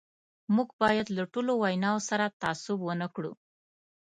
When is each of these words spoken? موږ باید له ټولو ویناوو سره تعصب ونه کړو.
موږ 0.55 0.69
باید 0.81 1.07
له 1.17 1.23
ټولو 1.33 1.51
ویناوو 1.61 2.05
سره 2.09 2.25
تعصب 2.41 2.77
ونه 2.83 3.07
کړو. 3.15 3.31